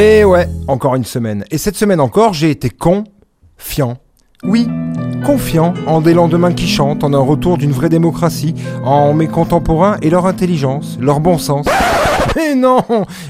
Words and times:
Et 0.00 0.24
ouais, 0.24 0.48
encore 0.66 0.94
une 0.94 1.04
semaine. 1.04 1.44
Et 1.50 1.58
cette 1.58 1.76
semaine 1.76 2.00
encore, 2.00 2.32
j'ai 2.32 2.48
été 2.48 2.70
confiant. 2.70 3.98
Oui, 4.42 4.66
confiant 5.26 5.74
en 5.86 6.00
des 6.00 6.14
lendemains 6.14 6.54
qui 6.54 6.68
chantent, 6.68 7.04
en 7.04 7.12
un 7.12 7.18
retour 7.18 7.58
d'une 7.58 7.72
vraie 7.72 7.90
démocratie, 7.90 8.54
en 8.82 9.12
mes 9.12 9.26
contemporains 9.26 9.98
et 10.00 10.08
leur 10.08 10.24
intelligence, 10.24 10.96
leur 11.02 11.20
bon 11.20 11.36
sens. 11.36 11.66
Mais 12.36 12.54
non, 12.54 12.82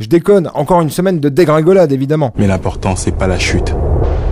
je 0.00 0.06
déconne, 0.06 0.50
encore 0.54 0.80
une 0.80 0.88
semaine 0.88 1.20
de 1.20 1.28
dégringolade 1.28 1.92
évidemment. 1.92 2.32
Mais 2.38 2.46
l'important, 2.46 2.96
c'est 2.96 3.12
pas 3.12 3.26
la 3.26 3.38
chute, 3.38 3.74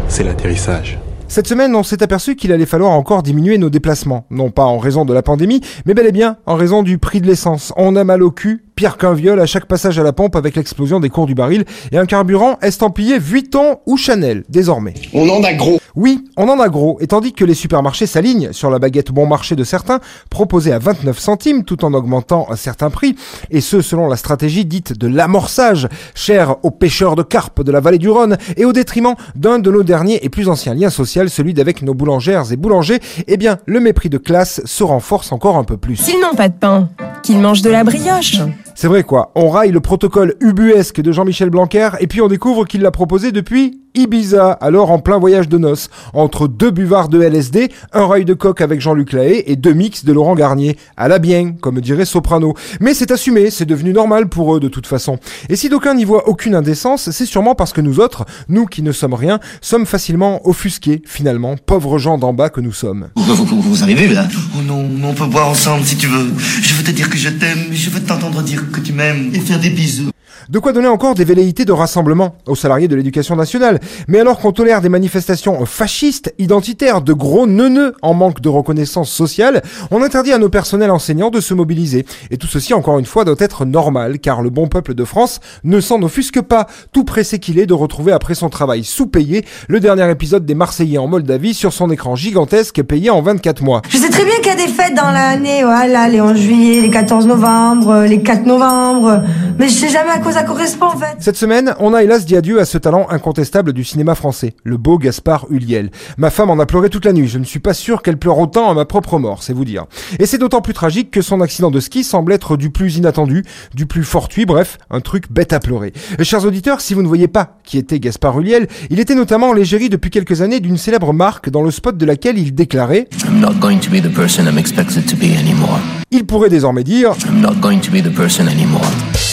c'est 0.08 0.24
l'atterrissage. 0.24 0.98
Cette 1.28 1.48
semaine, 1.48 1.74
on 1.74 1.82
s'est 1.82 2.02
aperçu 2.02 2.34
qu'il 2.34 2.52
allait 2.52 2.64
falloir 2.64 2.92
encore 2.92 3.22
diminuer 3.22 3.58
nos 3.58 3.70
déplacements. 3.70 4.24
Non 4.30 4.50
pas 4.50 4.64
en 4.64 4.78
raison 4.78 5.04
de 5.04 5.12
la 5.12 5.22
pandémie, 5.22 5.60
mais 5.84 5.92
bel 5.92 6.06
et 6.06 6.12
bien 6.12 6.36
en 6.46 6.56
raison 6.56 6.82
du 6.82 6.96
prix 6.96 7.20
de 7.20 7.26
l'essence. 7.26 7.74
On 7.76 7.94
a 7.96 8.04
mal 8.04 8.22
au 8.22 8.30
cul, 8.30 8.64
pire 8.82 8.96
qu'un 8.96 9.14
viol 9.14 9.38
à 9.38 9.46
chaque 9.46 9.66
passage 9.66 10.00
à 10.00 10.02
la 10.02 10.12
pompe 10.12 10.34
avec 10.34 10.56
l'explosion 10.56 10.98
des 10.98 11.08
cours 11.08 11.26
du 11.26 11.36
baril 11.36 11.64
et 11.92 11.98
un 11.98 12.04
carburant 12.04 12.58
estampillé 12.62 13.20
Vuitton 13.20 13.76
ou 13.86 13.96
Chanel, 13.96 14.42
désormais. 14.48 14.94
On 15.14 15.28
en 15.28 15.44
a 15.44 15.52
gros. 15.52 15.78
Oui, 15.94 16.24
on 16.36 16.48
en 16.48 16.58
a 16.58 16.68
gros, 16.68 16.98
et 17.00 17.06
tandis 17.06 17.32
que 17.32 17.44
les 17.44 17.54
supermarchés 17.54 18.06
s'alignent 18.06 18.52
sur 18.52 18.70
la 18.70 18.80
baguette 18.80 19.12
bon 19.12 19.24
marché 19.24 19.54
de 19.54 19.62
certains, 19.62 20.00
proposée 20.30 20.72
à 20.72 20.80
29 20.80 21.16
centimes 21.16 21.62
tout 21.62 21.84
en 21.84 21.94
augmentant 21.94 22.48
un 22.50 22.56
certain 22.56 22.90
prix, 22.90 23.14
et 23.52 23.60
ce 23.60 23.82
selon 23.82 24.08
la 24.08 24.16
stratégie 24.16 24.64
dite 24.64 24.98
de 24.98 25.06
l'amorçage, 25.06 25.88
chère 26.16 26.56
aux 26.64 26.72
pêcheurs 26.72 27.14
de 27.14 27.22
carpe 27.22 27.62
de 27.62 27.70
la 27.70 27.78
vallée 27.78 27.98
du 27.98 28.08
Rhône, 28.08 28.36
et 28.56 28.64
au 28.64 28.72
détriment 28.72 29.14
d'un 29.36 29.60
de 29.60 29.70
nos 29.70 29.84
derniers 29.84 30.24
et 30.24 30.28
plus 30.28 30.48
anciens 30.48 30.74
liens 30.74 30.90
sociaux, 30.90 31.28
celui 31.28 31.54
d'avec 31.54 31.82
nos 31.82 31.94
boulangères 31.94 32.50
et 32.50 32.56
boulangers, 32.56 32.98
eh 33.28 33.36
bien, 33.36 33.58
le 33.66 33.78
mépris 33.78 34.08
de 34.08 34.18
classe 34.18 34.60
se 34.64 34.82
renforce 34.82 35.30
encore 35.30 35.56
un 35.56 35.64
peu 35.64 35.76
plus. 35.76 35.96
S'ils 35.96 36.20
n'ont 36.20 36.34
pas 36.34 36.48
de 36.48 36.54
pain, 36.54 36.88
qu'ils 37.22 37.38
mangent 37.38 37.62
de 37.62 37.70
la 37.70 37.84
brioche. 37.84 38.38
C'est 38.74 38.88
vrai 38.88 39.04
quoi, 39.04 39.30
on 39.34 39.48
raille 39.50 39.70
le 39.70 39.80
protocole 39.80 40.34
ubuesque 40.40 41.00
de 41.00 41.12
Jean-Michel 41.12 41.50
Blanquer, 41.50 41.90
et 42.00 42.06
puis 42.06 42.20
on 42.20 42.28
découvre 42.28 42.64
qu'il 42.64 42.80
l'a 42.82 42.90
proposé 42.90 43.30
depuis 43.32 43.78
Ibiza, 43.94 44.52
alors 44.52 44.90
en 44.90 44.98
plein 44.98 45.18
voyage 45.18 45.50
de 45.50 45.58
noces, 45.58 45.90
entre 46.14 46.48
deux 46.48 46.70
buvards 46.70 47.10
de 47.10 47.20
LSD, 47.20 47.70
un 47.92 48.06
rail 48.06 48.24
de 48.24 48.32
coq 48.32 48.62
avec 48.62 48.80
Jean-Luc 48.80 49.12
Lahaye 49.12 49.42
et 49.46 49.54
deux 49.54 49.74
mix 49.74 50.06
de 50.06 50.14
Laurent 50.14 50.34
Garnier. 50.34 50.78
À 50.96 51.08
la 51.08 51.18
bien, 51.18 51.52
comme 51.60 51.78
dirait 51.82 52.06
Soprano. 52.06 52.54
Mais 52.80 52.94
c'est 52.94 53.10
assumé, 53.10 53.50
c'est 53.50 53.66
devenu 53.66 53.92
normal 53.92 54.30
pour 54.30 54.56
eux 54.56 54.60
de 54.60 54.68
toute 54.68 54.86
façon. 54.86 55.18
Et 55.50 55.56
si 55.56 55.68
d'aucuns 55.68 55.92
n'y 55.92 56.06
voient 56.06 56.26
aucune 56.26 56.54
indécence, 56.54 57.10
c'est 57.10 57.26
sûrement 57.26 57.54
parce 57.54 57.74
que 57.74 57.82
nous 57.82 58.00
autres, 58.00 58.24
nous 58.48 58.64
qui 58.64 58.80
ne 58.82 58.92
sommes 58.92 59.12
rien, 59.12 59.40
sommes 59.60 59.84
facilement 59.84 60.40
offusqués, 60.48 61.02
finalement, 61.04 61.56
pauvres 61.56 61.98
gens 61.98 62.16
d'en 62.16 62.32
bas 62.32 62.48
que 62.48 62.62
nous 62.62 62.72
sommes. 62.72 63.08
Vous, 63.16 63.34
vous- 63.44 63.60
vous 63.60 63.82
arrivez 63.82 64.08
là 64.08 64.26
Oh 64.56 64.62
non, 64.62 64.88
on 65.04 65.12
peut 65.12 65.26
boire 65.26 65.48
ensemble 65.50 65.84
si 65.84 65.96
tu 65.98 66.06
veux. 66.06 66.32
Je 66.62 66.72
veux 66.72 66.82
te 66.82 66.92
dire 66.92 67.10
que 67.10 67.18
je 67.18 67.28
t'aime, 67.28 67.58
je 67.72 67.90
veux 67.90 68.00
t'entendre 68.00 68.40
dire 68.42 68.61
que 68.70 68.80
tu 68.80 68.92
m'aimes 68.92 69.34
et 69.34 69.40
faire 69.40 69.58
des 69.58 69.70
bisous. 69.70 70.10
De 70.48 70.58
quoi 70.58 70.72
donner 70.72 70.88
encore 70.88 71.14
des 71.14 71.24
velléités 71.24 71.64
de 71.64 71.72
rassemblement 71.72 72.36
aux 72.46 72.54
salariés 72.54 72.88
de 72.88 72.96
l'éducation 72.96 73.36
nationale. 73.36 73.80
Mais 74.08 74.20
alors 74.20 74.38
qu'on 74.38 74.52
tolère 74.52 74.80
des 74.80 74.88
manifestations 74.88 75.64
fascistes, 75.66 76.34
identitaires, 76.38 77.00
de 77.00 77.12
gros 77.12 77.46
neuneux 77.46 77.94
en 78.02 78.14
manque 78.14 78.40
de 78.40 78.48
reconnaissance 78.48 79.10
sociale, 79.10 79.62
on 79.90 80.02
interdit 80.02 80.32
à 80.32 80.38
nos 80.38 80.48
personnels 80.48 80.90
enseignants 80.90 81.30
de 81.30 81.40
se 81.40 81.54
mobiliser. 81.54 82.04
Et 82.30 82.36
tout 82.36 82.46
ceci, 82.46 82.74
encore 82.74 82.98
une 82.98 83.06
fois, 83.06 83.24
doit 83.24 83.36
être 83.38 83.64
normal, 83.64 84.18
car 84.18 84.42
le 84.42 84.50
bon 84.50 84.68
peuple 84.68 84.94
de 84.94 85.04
France 85.04 85.40
ne 85.64 85.80
s'en 85.80 86.02
offusque 86.02 86.40
pas, 86.40 86.66
tout 86.92 87.04
pressé 87.04 87.38
qu'il 87.38 87.58
est 87.58 87.66
de 87.66 87.74
retrouver 87.74 88.12
après 88.12 88.34
son 88.34 88.48
travail 88.48 88.84
sous-payé 88.84 89.44
le 89.68 89.80
dernier 89.80 90.10
épisode 90.10 90.44
des 90.44 90.54
Marseillais 90.54 90.98
en 90.98 91.06
Moldavie 91.06 91.54
sur 91.54 91.72
son 91.72 91.90
écran 91.90 92.16
gigantesque 92.16 92.82
payé 92.82 93.10
en 93.10 93.22
24 93.22 93.62
mois. 93.62 93.82
Je 93.88 93.98
sais 93.98 94.10
très 94.10 94.24
bien 94.24 94.36
qu'il 94.36 94.46
y 94.46 94.50
a 94.50 94.56
des 94.56 94.72
fêtes 94.72 94.94
dans 94.94 95.10
l'année, 95.10 95.62
voilà, 95.62 96.08
les 96.08 96.20
11 96.20 96.36
juillet, 96.36 96.80
les 96.80 96.90
14 96.90 97.26
novembre, 97.26 98.04
les 98.08 98.22
4 98.22 98.44
novembre, 98.44 99.22
mais 99.58 99.68
je 99.68 99.74
sais 99.74 99.88
jamais 99.88 100.10
à 100.10 100.18
quoi 100.18 100.31
ça 100.32 100.42
correspond 100.44 100.86
en 100.86 100.96
fait. 100.96 101.16
Cette 101.18 101.36
semaine, 101.36 101.74
on 101.78 101.94
a 101.94 102.02
hélas 102.02 102.24
dit 102.24 102.36
adieu 102.36 102.60
à 102.60 102.64
ce 102.64 102.78
talent 102.78 103.06
incontestable 103.10 103.72
du 103.72 103.84
cinéma 103.84 104.14
français, 104.14 104.54
le 104.64 104.76
beau 104.76 104.98
Gaspard 104.98 105.46
Huliel. 105.50 105.90
Ma 106.16 106.30
femme 106.30 106.50
en 106.50 106.58
a 106.58 106.66
pleuré 106.66 106.90
toute 106.90 107.04
la 107.04 107.12
nuit, 107.12 107.28
je 107.28 107.38
ne 107.38 107.44
suis 107.44 107.58
pas 107.58 107.74
sûr 107.74 108.02
qu'elle 108.02 108.18
pleure 108.18 108.38
autant 108.38 108.70
à 108.70 108.74
ma 108.74 108.84
propre 108.84 109.18
mort, 109.18 109.42
c'est 109.42 109.52
vous 109.52 109.64
dire. 109.64 109.84
Et 110.18 110.26
c'est 110.26 110.38
d'autant 110.38 110.60
plus 110.60 110.72
tragique 110.74 111.10
que 111.10 111.22
son 111.22 111.40
accident 111.40 111.70
de 111.70 111.80
ski 111.80 112.04
semble 112.04 112.32
être 112.32 112.56
du 112.56 112.70
plus 112.70 112.96
inattendu, 112.96 113.44
du 113.74 113.86
plus 113.86 114.04
fortuit, 114.04 114.46
bref, 114.46 114.78
un 114.90 115.00
truc 115.00 115.30
bête 115.30 115.52
à 115.52 115.60
pleurer. 115.60 115.92
Et 116.18 116.24
chers 116.24 116.44
auditeurs, 116.44 116.80
si 116.80 116.94
vous 116.94 117.02
ne 117.02 117.08
voyez 117.08 117.28
pas 117.28 117.58
qui 117.64 117.78
était 117.78 118.00
Gaspard 118.00 118.38
Huliel, 118.38 118.68
il 118.90 119.00
était 119.00 119.14
notamment 119.14 119.52
l'égérie 119.52 119.88
depuis 119.88 120.10
quelques 120.10 120.40
années 120.40 120.60
d'une 120.60 120.78
célèbre 120.78 121.12
marque 121.12 121.50
dans 121.50 121.62
le 121.62 121.70
spot 121.70 121.96
de 121.96 122.06
laquelle 122.06 122.38
il 122.38 122.54
déclarait 122.54 123.08
I'm 123.26 123.40
not 123.40 123.54
going 123.60 123.78
to 123.78 123.90
be 123.90 124.00
the 124.02 124.12
person 124.12 124.44
I'm 124.46 124.58
expected 124.58 125.06
to 125.06 125.16
be 125.16 125.36
anymore. 125.38 125.78
il 126.10 126.26
pourrait 126.26 126.50
désormais 126.50 126.84
dire 126.84 127.12
I'm 127.26 127.40
not 127.40 127.54
going 127.60 127.80
to 127.80 127.90
be 127.90 128.02
the 128.02 128.14
person 128.14 128.46
anymore. 128.46 128.82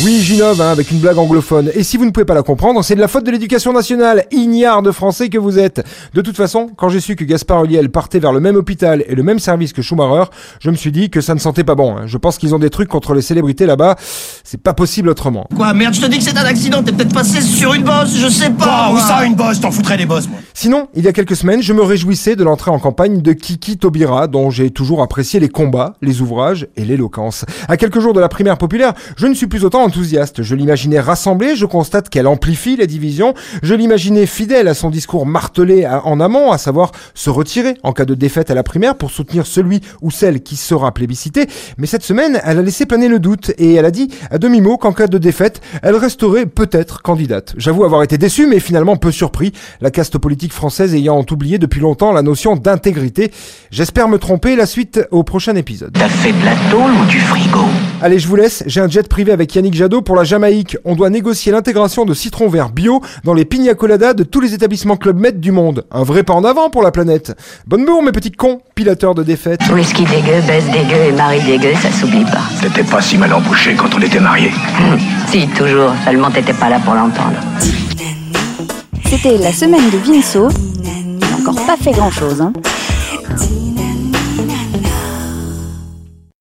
Oui, 0.02 0.22
j'innove 0.22 0.62
hein, 0.62 0.72
avec 0.72 0.92
une 0.92 1.00
blague 1.00 1.18
anglophone. 1.18 1.72
Et 1.76 1.84
si 1.84 1.98
vous 1.98 2.06
ne 2.06 2.12
pouvez 2.12 2.24
pas 2.26 2.34
la 2.34 2.42
comprendre, 2.42 2.82
c'est 2.86 2.96
de 2.96 3.02
la 3.02 3.10
faute 3.10 3.26
de 3.26 3.32
l'éducation 3.32 3.74
nationale, 3.74 4.24
ignare 4.32 4.82
de 4.82 4.92
français 4.92 5.28
que 5.28 5.38
vous 5.38 5.60
êtes. 5.60 5.86
De 6.14 6.22
toute 6.22 6.38
façon, 6.38 6.70
quand 6.78 6.88
j'ai 6.88 7.02
su 7.02 7.18
que 7.18 7.26
Gaspard 7.26 7.66
Huliel 7.66 7.90
partait 7.90 8.20
vers 8.20 8.32
le 8.32 8.40
même 8.40 8.56
hôpital 8.56 9.04
et 9.10 9.14
le 9.14 9.24
même 9.24 9.40
service 9.40 9.74
que 9.74 9.82
Schumacher, 9.82 10.30
je 10.62 10.70
me 10.70 10.78
suis 10.78 10.94
dit 10.94 11.10
que 11.10 11.20
ça 11.20 11.34
ne 11.36 11.40
sentait 11.40 11.66
pas 11.66 11.76
bon. 11.76 11.98
hein. 11.98 12.04
Je 12.06 12.18
pense 12.18 12.38
qu'ils 12.38 12.56
ont 12.56 12.60
des 12.60 12.70
trucs 12.70 12.88
contre 12.88 13.14
les 13.14 13.22
célébrités 13.22 13.66
là-bas. 13.66 13.98
C'est 14.46 14.62
pas 14.64 14.74
possible 14.74 15.10
autrement. 15.10 15.48
Quoi, 15.54 15.74
merde, 15.74 15.94
je 15.94 16.00
te 16.00 16.06
dis 16.06 16.18
que 16.20 16.24
c'est 16.24 16.38
un 16.38 16.46
accident, 16.46 16.82
t'es 16.82 16.94
peut-être 16.94 17.14
passé 17.14 17.42
sur 17.42 17.74
une 17.74 17.84
bosse, 17.84 18.16
je 18.16 18.30
sais 18.30 18.52
pas. 18.52 18.88
Où 18.90 18.94
moi. 18.94 19.02
ça, 19.02 19.26
une 19.26 19.36
bosse 19.36 19.60
T'en 19.60 19.72
foutrais 19.72 19.98
des 19.98 20.06
bosses, 20.06 20.30
moi. 20.30 20.40
Sinon, 20.54 20.88
il 20.96 21.04
y 21.04 21.10
a 21.10 21.14
quelques 21.14 21.36
semaines, 21.36 21.62
je 21.62 21.74
me 21.74 21.82
réjouissais 21.82 22.38
de 22.38 22.46
l'entrée 22.46 22.72
en 22.72 22.80
campagne 22.80 23.22
de 23.22 23.34
Kiki 23.34 23.78
Taubira, 23.78 24.28
dont 24.28 24.50
j'ai 24.50 24.70
toujours 24.72 25.02
apprécié 25.02 25.42
les 25.42 25.50
combats, 25.50 25.96
les 26.02 26.22
ouvrages 26.22 26.68
et 26.78 26.86
l'éloquence. 26.86 27.44
À 27.68 27.76
quelques 27.76 28.00
jours 28.00 28.14
de 28.14 28.22
la 28.22 28.30
primaire 28.30 28.58
populaire, 28.58 28.94
je 29.18 29.28
ne 29.28 29.34
suis 29.34 29.48
plus 29.48 29.66
autant 29.66 29.89
enthousiaste. 29.90 30.44
Je 30.44 30.54
l'imaginais 30.56 31.00
rassemblée, 31.00 31.56
je 31.56 31.66
constate 31.66 32.10
qu'elle 32.10 32.28
amplifie 32.28 32.76
les 32.76 32.86
divisions. 32.86 33.34
Je 33.64 33.74
l'imaginais 33.74 34.28
fidèle 34.28 34.68
à 34.68 34.76
son 34.76 34.90
discours 34.92 35.26
martelé 35.26 35.84
à- 35.86 36.06
en 36.06 36.20
amont, 36.20 36.52
à 36.52 36.58
savoir 36.60 36.92
se 37.16 37.30
retirer 37.32 37.74
en 37.82 37.92
cas 37.92 38.06
de 38.06 38.14
défaite 38.14 38.52
à 38.52 38.54
la 38.54 38.62
primaire 38.64 38.96
pour 38.96 39.10
soutenir 39.10 39.48
celui 39.48 39.82
ou 40.02 40.12
celle 40.12 40.42
qui 40.44 40.56
sera 40.56 40.94
plébiscité. 40.94 41.48
Mais 41.80 41.88
cette 41.88 42.04
semaine, 42.04 42.40
elle 42.46 42.60
a 42.60 42.62
laissé 42.62 42.86
planer 42.86 43.08
le 43.08 43.18
doute 43.20 43.52
et 43.58 43.74
elle 43.74 43.86
a 43.86 43.92
dit 43.92 44.10
à 44.30 44.38
demi-mot 44.38 44.78
qu'en 44.78 44.94
cas 44.94 45.08
de 45.08 45.18
défaite, 45.18 45.60
elle 45.82 45.96
resterait 45.96 46.46
peut-être 46.46 47.02
candidate. 47.02 47.54
J'avoue 47.58 47.84
avoir 47.84 48.04
été 48.04 48.18
déçu, 48.20 48.46
mais 48.46 48.60
finalement 48.60 48.96
peu 48.96 49.12
surpris, 49.12 49.54
la 49.82 49.90
caste 49.90 50.20
politique 50.20 50.54
française 50.54 50.94
ayant 50.94 51.26
oublié 51.32 51.58
depuis 51.58 51.82
longtemps 51.82 52.12
la 52.12 52.22
notion 52.22 52.56
d'intégrité. 52.56 53.32
J'espère 53.72 54.08
me 54.08 54.20
tromper, 54.20 54.56
la 54.56 54.68
suite 54.68 55.02
au 55.10 55.24
prochain 55.24 55.56
épisode. 55.56 55.94
T'as 55.94 56.10
fait 56.10 56.32
de 56.34 56.46
la 56.46 56.56
tôle 56.70 56.92
ou 56.92 57.06
du 57.10 57.20
frigo? 57.20 57.66
Allez, 58.02 58.20
je 58.20 58.28
vous 58.28 58.36
laisse, 58.36 58.64
j'ai 58.68 58.82
un 58.82 58.88
jet 58.90 59.08
privé 59.08 59.32
avec 59.32 59.54
Yannick 59.56 59.74
Jadot 59.80 60.02
pour 60.02 60.18
la 60.18 60.26
Jamaïque. 60.26 60.76
On 60.84 60.94
doit 60.94 61.10
négocier 61.10 61.54
l'intégration 61.54 62.04
de 62.04 62.14
citron 62.14 62.50
vert 62.50 62.68
bio 62.68 63.02
dans 63.24 63.34
les 63.34 63.46
pina 63.46 63.74
coladas 63.76 64.14
de 64.14 64.26
tous 64.26 64.42
les 64.42 64.54
établissements 64.54 64.98
Club 64.98 65.18
Med 65.18 65.40
du 65.40 65.54
monde. 65.54 65.86
Un 65.90 66.04
vrai 66.04 66.24
pas 66.24 66.34
en 66.34 66.44
avant 66.44 66.70
pour 66.70 66.84
la 66.84 66.92
planète. 66.92 67.34
Bonne 67.66 67.86
bourre, 67.86 68.04
mes 68.04 68.12
petits 68.12 68.34
cons, 68.34 68.60
pilateurs 68.76 69.16
de 69.16 69.24
défaites. 69.24 69.62
Whisky 69.72 70.04
dégueu, 70.04 70.42
baisse 70.46 70.66
dégueu 70.66 71.02
et 71.08 71.12
mari 71.14 71.40
dégueu, 71.46 71.72
ça 71.82 71.94
s'oublie 71.94 72.26
pas. 72.26 72.42
T'étais 72.62 72.84
pas 72.84 73.00
si 73.02 73.18
mal 73.18 73.32
embouché 73.34 73.74
quand 73.76 73.88
on 73.96 74.02
était 74.02 74.20
mariés. 74.20 74.52
Hum, 74.82 75.00
Si, 75.30 75.48
toujours, 75.48 75.94
seulement 76.04 76.30
t'étais 76.30 76.52
pas 76.52 76.68
là 76.68 76.80
pour 76.84 76.94
l'entendre. 76.96 77.40
C'était 79.06 79.38
la 79.38 79.54
semaine 79.54 79.90
de 79.92 79.98
Vinceau. 79.98 80.50
Il 80.84 81.20
n'a 81.20 81.38
encore 81.40 81.66
pas 81.66 81.78
fait 81.78 81.92
grand 81.92 82.12
chose. 82.12 82.42
Hein. 82.42 82.52